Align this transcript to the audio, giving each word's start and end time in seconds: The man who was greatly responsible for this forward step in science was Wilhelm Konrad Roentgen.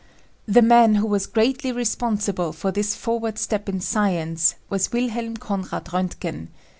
The 0.47 0.63
man 0.63 0.95
who 0.95 1.05
was 1.05 1.27
greatly 1.27 1.71
responsible 1.71 2.53
for 2.53 2.71
this 2.71 2.95
forward 2.95 3.37
step 3.37 3.69
in 3.69 3.79
science 3.81 4.55
was 4.67 4.91
Wilhelm 4.91 5.37
Konrad 5.37 5.89
Roentgen. 5.93 6.47